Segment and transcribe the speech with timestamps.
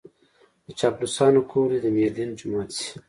[0.65, 2.89] د چاپلوسانو کور دې د ميردين جومات شي.